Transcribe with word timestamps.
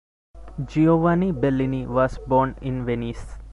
Giovanni 0.65 1.31
Bellini 1.31 1.85
was 1.85 2.17
born 2.17 2.55
in 2.63 2.83
Venice. 2.87 3.37